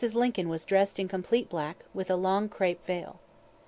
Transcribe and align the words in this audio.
Lincoln 0.15 0.49
was 0.49 0.65
dress'd 0.65 0.97
in 0.97 1.07
complete 1.07 1.47
black, 1.47 1.85
with 1.93 2.09
a 2.09 2.15
long 2.15 2.49
crape 2.49 2.81
veil. 2.81 3.19